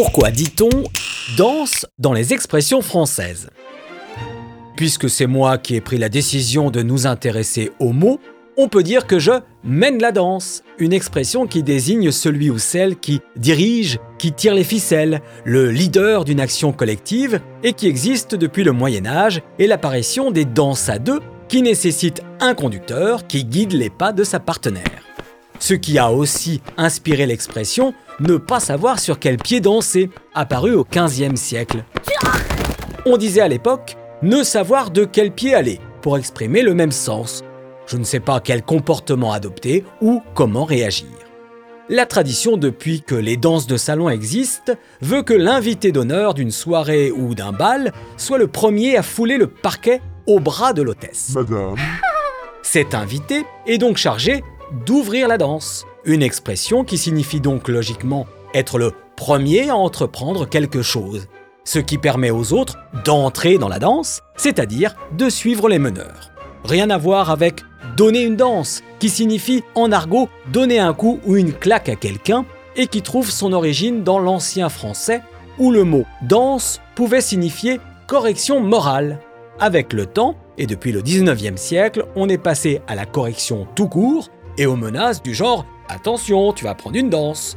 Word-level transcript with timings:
Pourquoi 0.00 0.30
dit-on 0.30 0.84
danse 1.36 1.84
dans 1.98 2.12
les 2.12 2.32
expressions 2.32 2.82
françaises? 2.82 3.50
Puisque 4.76 5.10
c'est 5.10 5.26
moi 5.26 5.58
qui 5.58 5.74
ai 5.74 5.80
pris 5.80 5.98
la 5.98 6.08
décision 6.08 6.70
de 6.70 6.82
nous 6.82 7.08
intéresser 7.08 7.72
aux 7.80 7.90
mots, 7.90 8.20
on 8.56 8.68
peut 8.68 8.84
dire 8.84 9.08
que 9.08 9.18
je 9.18 9.32
mène 9.64 10.00
la 10.00 10.12
danse, 10.12 10.62
une 10.78 10.92
expression 10.92 11.48
qui 11.48 11.64
désigne 11.64 12.12
celui 12.12 12.48
ou 12.48 12.58
celle 12.58 12.94
qui 12.94 13.22
dirige, 13.34 13.98
qui 14.18 14.30
tire 14.32 14.54
les 14.54 14.62
ficelles, 14.62 15.20
le 15.44 15.72
leader 15.72 16.24
d'une 16.24 16.38
action 16.38 16.70
collective 16.70 17.40
et 17.64 17.72
qui 17.72 17.88
existe 17.88 18.36
depuis 18.36 18.62
le 18.62 18.70
Moyen 18.70 19.04
Âge 19.04 19.42
et 19.58 19.66
l'apparition 19.66 20.30
des 20.30 20.44
danses 20.44 20.88
à 20.88 21.00
deux 21.00 21.18
qui 21.48 21.60
nécessitent 21.60 22.22
un 22.38 22.54
conducteur 22.54 23.26
qui 23.26 23.44
guide 23.44 23.72
les 23.72 23.90
pas 23.90 24.12
de 24.12 24.22
sa 24.22 24.38
partenaire. 24.38 24.97
Ce 25.58 25.74
qui 25.74 25.98
a 25.98 26.12
aussi 26.12 26.60
inspiré 26.76 27.26
l'expression 27.26 27.94
ne 28.20 28.36
pas 28.36 28.60
savoir 28.60 28.98
sur 28.98 29.18
quel 29.18 29.36
pied 29.36 29.60
danser, 29.60 30.10
apparu 30.34 30.74
au 30.74 30.84
XVe 30.84 31.36
siècle. 31.36 31.84
On 33.06 33.16
disait 33.16 33.40
à 33.40 33.48
l'époque 33.48 33.96
ne 34.22 34.42
savoir 34.42 34.90
de 34.90 35.04
quel 35.04 35.32
pied 35.32 35.54
aller 35.54 35.80
pour 36.02 36.16
exprimer 36.16 36.62
le 36.62 36.74
même 36.74 36.92
sens. 36.92 37.42
Je 37.86 37.96
ne 37.96 38.04
sais 38.04 38.20
pas 38.20 38.40
quel 38.40 38.62
comportement 38.62 39.32
adopter 39.32 39.84
ou 40.00 40.22
comment 40.34 40.64
réagir. 40.64 41.08
La 41.88 42.04
tradition 42.04 42.58
depuis 42.58 43.00
que 43.00 43.14
les 43.14 43.38
danses 43.38 43.66
de 43.66 43.78
salon 43.78 44.10
existent 44.10 44.74
veut 45.00 45.22
que 45.22 45.32
l'invité 45.32 45.90
d'honneur 45.90 46.34
d'une 46.34 46.50
soirée 46.50 47.10
ou 47.10 47.34
d'un 47.34 47.52
bal 47.52 47.92
soit 48.18 48.36
le 48.36 48.46
premier 48.46 48.96
à 48.98 49.02
fouler 49.02 49.38
le 49.38 49.46
parquet 49.46 50.02
au 50.26 50.38
bras 50.38 50.74
de 50.74 50.82
l'hôtesse. 50.82 51.30
Madame. 51.34 51.76
Cet 52.62 52.94
invité 52.94 53.46
est 53.66 53.78
donc 53.78 53.96
chargé 53.96 54.44
d'ouvrir 54.86 55.28
la 55.28 55.38
danse, 55.38 55.84
une 56.04 56.22
expression 56.22 56.84
qui 56.84 56.98
signifie 56.98 57.40
donc 57.40 57.68
logiquement 57.68 58.26
être 58.54 58.78
le 58.78 58.92
premier 59.16 59.68
à 59.68 59.76
entreprendre 59.76 60.48
quelque 60.48 60.82
chose, 60.82 61.28
ce 61.64 61.78
qui 61.78 61.98
permet 61.98 62.30
aux 62.30 62.52
autres 62.52 62.78
d'entrer 63.04 63.58
dans 63.58 63.68
la 63.68 63.78
danse, 63.78 64.22
c'est-à-dire 64.36 64.94
de 65.16 65.28
suivre 65.28 65.68
les 65.68 65.78
meneurs. 65.78 66.30
Rien 66.64 66.90
à 66.90 66.98
voir 66.98 67.30
avec 67.30 67.62
donner 67.96 68.22
une 68.22 68.36
danse, 68.36 68.82
qui 68.98 69.08
signifie 69.08 69.62
en 69.74 69.92
argot 69.92 70.28
donner 70.52 70.78
un 70.78 70.94
coup 70.94 71.20
ou 71.26 71.36
une 71.36 71.52
claque 71.52 71.88
à 71.88 71.96
quelqu'un, 71.96 72.44
et 72.76 72.86
qui 72.86 73.02
trouve 73.02 73.30
son 73.30 73.52
origine 73.52 74.04
dans 74.04 74.18
l'ancien 74.18 74.68
français, 74.68 75.22
où 75.58 75.72
le 75.72 75.84
mot 75.84 76.04
danse 76.22 76.80
pouvait 76.94 77.20
signifier 77.20 77.80
correction 78.06 78.60
morale. 78.60 79.18
Avec 79.58 79.92
le 79.92 80.06
temps, 80.06 80.36
et 80.56 80.66
depuis 80.66 80.92
le 80.92 81.02
19e 81.02 81.56
siècle, 81.56 82.06
on 82.14 82.28
est 82.28 82.38
passé 82.38 82.80
à 82.86 82.94
la 82.94 83.04
correction 83.04 83.66
tout 83.74 83.88
court, 83.88 84.30
et 84.58 84.66
aux 84.66 84.76
menaces 84.76 85.22
du 85.22 85.34
genre 85.34 85.64
Attention, 85.88 86.52
tu 86.52 86.64
vas 86.64 86.74
prendre 86.74 86.96
une 86.96 87.08
danse. 87.08 87.56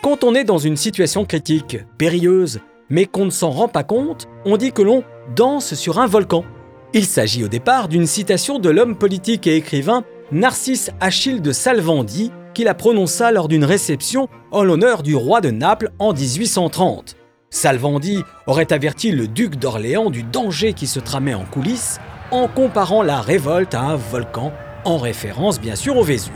Quand 0.00 0.22
on 0.22 0.34
est 0.36 0.44
dans 0.44 0.58
une 0.58 0.76
situation 0.76 1.24
critique, 1.24 1.78
périlleuse, 1.98 2.60
mais 2.88 3.06
qu'on 3.06 3.24
ne 3.24 3.30
s'en 3.30 3.50
rend 3.50 3.66
pas 3.66 3.82
compte, 3.82 4.28
on 4.44 4.56
dit 4.56 4.72
que 4.72 4.82
l'on 4.82 5.02
danse 5.34 5.74
sur 5.74 5.98
un 5.98 6.06
volcan. 6.06 6.44
Il 6.92 7.04
s'agit 7.04 7.44
au 7.44 7.48
départ 7.48 7.88
d'une 7.88 8.06
citation 8.06 8.60
de 8.60 8.70
l'homme 8.70 8.96
politique 8.96 9.46
et 9.48 9.56
écrivain 9.56 10.04
Narcisse 10.30 10.90
Achille 11.00 11.40
de 11.40 11.50
Salvandi, 11.50 12.30
qui 12.54 12.62
la 12.62 12.74
prononça 12.74 13.32
lors 13.32 13.48
d'une 13.48 13.64
réception 13.64 14.28
en 14.52 14.62
l'honneur 14.62 15.02
du 15.02 15.16
roi 15.16 15.40
de 15.40 15.50
Naples 15.50 15.90
en 15.98 16.12
1830. 16.12 17.16
Salvandi 17.50 18.22
aurait 18.46 18.72
averti 18.72 19.10
le 19.10 19.26
duc 19.26 19.56
d'Orléans 19.56 20.10
du 20.10 20.22
danger 20.22 20.72
qui 20.72 20.86
se 20.86 21.00
tramait 21.00 21.34
en 21.34 21.44
coulisses 21.44 21.98
en 22.30 22.46
comparant 22.46 23.02
la 23.02 23.20
révolte 23.20 23.74
à 23.74 23.80
un 23.80 23.96
volcan 23.96 24.52
en 24.84 24.98
référence 24.98 25.60
bien 25.60 25.76
sûr 25.76 25.96
au 25.96 26.02
Vésuve. 26.02 26.32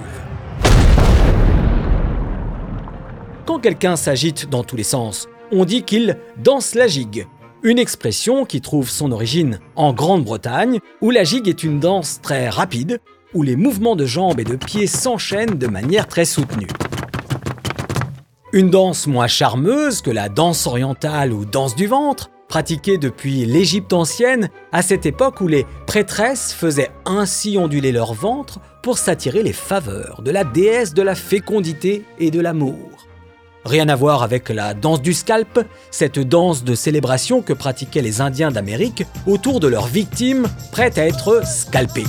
Quand 3.46 3.58
quelqu'un 3.58 3.96
s'agite 3.96 4.48
dans 4.48 4.64
tous 4.64 4.76
les 4.76 4.82
sens, 4.82 5.28
on 5.52 5.64
dit 5.64 5.82
qu'il 5.82 6.18
danse 6.38 6.74
la 6.74 6.86
gigue, 6.86 7.26
une 7.62 7.78
expression 7.78 8.44
qui 8.44 8.60
trouve 8.60 8.90
son 8.90 9.12
origine 9.12 9.58
en 9.76 9.92
Grande-Bretagne, 9.92 10.80
où 11.00 11.10
la 11.10 11.24
gigue 11.24 11.48
est 11.48 11.62
une 11.62 11.80
danse 11.80 12.20
très 12.20 12.48
rapide, 12.48 13.00
où 13.32 13.42
les 13.42 13.56
mouvements 13.56 13.96
de 13.96 14.06
jambes 14.06 14.40
et 14.40 14.44
de 14.44 14.56
pieds 14.56 14.86
s'enchaînent 14.86 15.58
de 15.58 15.66
manière 15.66 16.06
très 16.06 16.24
soutenue. 16.24 16.68
Une 18.52 18.70
danse 18.70 19.06
moins 19.06 19.26
charmeuse 19.26 20.00
que 20.00 20.10
la 20.10 20.28
danse 20.28 20.66
orientale 20.66 21.32
ou 21.32 21.44
danse 21.44 21.74
du 21.74 21.86
ventre, 21.86 22.30
pratiquée 22.54 22.98
depuis 22.98 23.46
l'Égypte 23.46 23.92
ancienne, 23.92 24.48
à 24.70 24.82
cette 24.82 25.06
époque 25.06 25.40
où 25.40 25.48
les 25.48 25.66
prêtresses 25.88 26.52
faisaient 26.52 26.92
ainsi 27.04 27.58
onduler 27.58 27.90
leur 27.90 28.14
ventre 28.14 28.60
pour 28.80 28.96
s'attirer 28.96 29.42
les 29.42 29.52
faveurs 29.52 30.22
de 30.22 30.30
la 30.30 30.44
déesse 30.44 30.94
de 30.94 31.02
la 31.02 31.16
fécondité 31.16 32.04
et 32.20 32.30
de 32.30 32.38
l'amour. 32.38 33.08
Rien 33.64 33.88
à 33.88 33.96
voir 33.96 34.22
avec 34.22 34.50
la 34.50 34.72
danse 34.72 35.02
du 35.02 35.14
scalp, 35.14 35.66
cette 35.90 36.20
danse 36.20 36.62
de 36.62 36.76
célébration 36.76 37.42
que 37.42 37.52
pratiquaient 37.52 38.02
les 38.02 38.20
Indiens 38.20 38.52
d'Amérique 38.52 39.02
autour 39.26 39.58
de 39.58 39.66
leurs 39.66 39.88
victimes 39.88 40.46
prêtes 40.70 40.96
à 40.96 41.08
être 41.08 41.44
scalpées. 41.44 42.04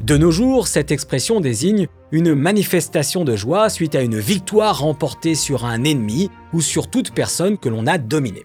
De 0.00 0.16
nos 0.16 0.30
jours, 0.30 0.68
cette 0.68 0.92
expression 0.92 1.40
désigne 1.40 1.88
une 2.14 2.32
manifestation 2.36 3.24
de 3.24 3.34
joie 3.34 3.68
suite 3.68 3.96
à 3.96 4.02
une 4.02 4.20
victoire 4.20 4.78
remportée 4.78 5.34
sur 5.34 5.64
un 5.64 5.82
ennemi 5.82 6.30
ou 6.52 6.60
sur 6.60 6.88
toute 6.88 7.10
personne 7.10 7.58
que 7.58 7.68
l'on 7.68 7.88
a 7.88 7.98
dominée. 7.98 8.44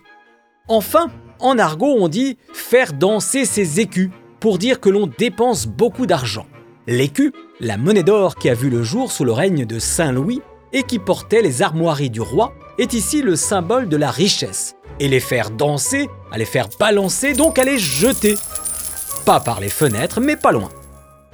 Enfin, 0.68 1.12
en 1.40 1.60
argot, 1.60 1.96
on 2.00 2.08
dit 2.08 2.40
faire 2.52 2.94
danser 2.94 3.46
ses 3.46 3.80
écus 3.80 4.10
pour 4.40 4.58
dire 4.58 4.80
que 4.80 4.90
l'on 4.90 5.06
dépense 5.06 5.68
beaucoup 5.68 6.08
d'argent. 6.08 6.48
L'écu, 6.88 7.32
la 7.60 7.78
monnaie 7.78 8.02
d'or 8.02 8.38
qui 8.38 8.50
a 8.50 8.56
vu 8.56 8.72
le 8.72 8.82
jour 8.82 9.12
sous 9.12 9.24
le 9.24 9.34
règne 9.34 9.68
de 9.68 9.78
Saint 9.78 10.14
Louis 10.14 10.42
et 10.74 10.82
qui 10.82 10.98
portait 10.98 11.44
les 11.44 11.62
armoiries 11.62 12.10
du 12.10 12.22
roi, 12.22 12.56
est 12.80 12.94
ici 12.94 13.22
le 13.22 13.36
symbole 13.36 13.88
de 13.88 13.98
la 13.98 14.10
richesse. 14.10 14.78
Et 15.00 15.08
les 15.08 15.20
faire 15.20 15.52
danser, 15.52 16.10
à 16.32 16.40
les 16.40 16.46
faire 16.46 16.70
balancer, 16.80 17.34
donc 17.34 17.60
à 17.60 17.64
les 17.64 17.78
jeter. 17.78 18.34
Pas 19.26 19.40
par 19.40 19.60
les 19.60 19.70
fenêtres, 19.70 20.22
mais 20.22 20.36
pas 20.36 20.52
loin. 20.52 20.70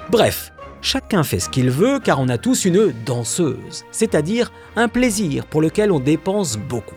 Bref, 0.09 0.51
chacun 0.85 1.23
fait 1.23 1.39
ce 1.39 1.49
qu'il 1.49 1.71
veut 1.71 1.99
car 1.99 2.19
on 2.19 2.29
a 2.29 2.37
tous 2.37 2.65
une 2.65 2.93
danseuse, 3.05 3.85
c'est-à-dire 3.91 4.51
un 4.75 4.87
plaisir 4.87 5.45
pour 5.47 5.61
lequel 5.61 5.91
on 5.91 5.99
dépense 5.99 6.57
beaucoup. 6.57 6.95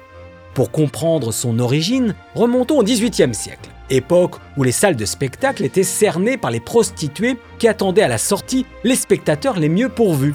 Pour 0.52 0.70
comprendre 0.70 1.32
son 1.32 1.58
origine, 1.58 2.14
remontons 2.34 2.78
au 2.78 2.82
XVIIIe 2.82 3.34
siècle, 3.34 3.70
époque 3.88 4.36
où 4.56 4.62
les 4.62 4.72
salles 4.72 4.96
de 4.96 5.06
spectacle 5.06 5.64
étaient 5.64 5.82
cernées 5.82 6.36
par 6.36 6.50
les 6.50 6.60
prostituées 6.60 7.38
qui 7.58 7.66
attendaient 7.66 8.02
à 8.02 8.08
la 8.08 8.18
sortie 8.18 8.66
les 8.84 8.96
spectateurs 8.96 9.58
les 9.58 9.70
mieux 9.70 9.88
pourvus. 9.88 10.34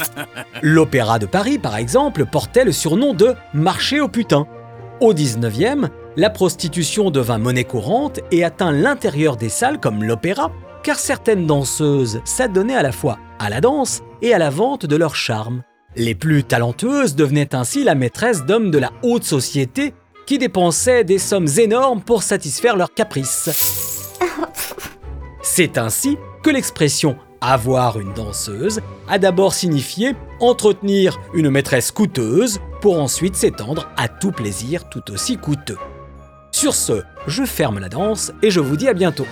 L'Opéra 0.62 1.18
de 1.18 1.26
Paris, 1.26 1.58
par 1.58 1.76
exemple, 1.76 2.26
portait 2.26 2.64
le 2.64 2.72
surnom 2.72 3.14
de 3.14 3.34
marché 3.54 4.00
au 4.00 4.08
putain. 4.08 4.46
Au 5.00 5.14
XIXe, 5.14 5.88
la 6.16 6.30
prostitution 6.30 7.10
devint 7.10 7.38
monnaie 7.38 7.64
courante 7.64 8.20
et 8.32 8.42
atteint 8.42 8.72
l'intérieur 8.72 9.36
des 9.36 9.48
salles 9.48 9.78
comme 9.78 10.02
l'opéra, 10.02 10.50
car 10.82 10.98
certaines 10.98 11.46
danseuses 11.46 12.20
s'adonnaient 12.24 12.76
à 12.76 12.82
la 12.82 12.92
fois 12.92 13.18
à 13.38 13.50
la 13.50 13.60
danse 13.60 14.02
et 14.22 14.34
à 14.34 14.38
la 14.38 14.50
vente 14.50 14.86
de 14.86 14.96
leur 14.96 15.14
charme. 15.14 15.62
Les 15.96 16.14
plus 16.14 16.44
talentueuses 16.44 17.16
devenaient 17.16 17.54
ainsi 17.54 17.84
la 17.84 17.94
maîtresse 17.94 18.44
d'hommes 18.44 18.70
de 18.70 18.78
la 18.78 18.92
haute 19.02 19.24
société 19.24 19.94
qui 20.26 20.38
dépensaient 20.38 21.04
des 21.04 21.18
sommes 21.18 21.48
énormes 21.58 22.02
pour 22.02 22.22
satisfaire 22.22 22.76
leurs 22.76 22.94
caprices. 22.94 24.18
C'est 25.42 25.78
ainsi 25.78 26.16
que 26.42 26.50
l'expression 26.50 27.16
avoir 27.40 27.98
une 27.98 28.12
danseuse 28.12 28.80
a 29.08 29.18
d'abord 29.18 29.54
signifié 29.54 30.14
entretenir 30.40 31.18
une 31.34 31.50
maîtresse 31.50 31.90
coûteuse 31.90 32.60
pour 32.80 33.00
ensuite 33.00 33.34
s'étendre 33.34 33.88
à 33.96 34.08
tout 34.08 34.32
plaisir 34.32 34.88
tout 34.88 35.10
aussi 35.10 35.36
coûteux. 35.36 35.78
Sur 36.52 36.74
ce, 36.74 37.02
je 37.26 37.44
ferme 37.44 37.78
la 37.78 37.88
danse 37.88 38.32
et 38.42 38.50
je 38.50 38.60
vous 38.60 38.76
dis 38.76 38.88
à 38.88 38.94
bientôt. 38.94 39.26